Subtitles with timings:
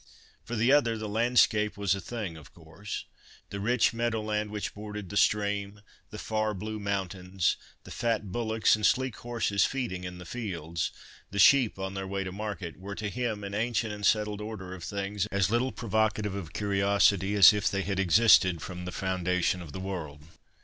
[0.43, 3.05] For the other, the landscape was a thing of course.
[3.51, 9.17] The rich meadow land which bordered the stream—the far blue mountains—the fat bullocks and sleek
[9.17, 13.53] horses feeding in the fields—the sheep on their way to market, were to him an
[13.53, 17.99] ancient and settled order of things, as little provocative of curiosity as if they had
[17.99, 20.23] existed from the foundation of the world.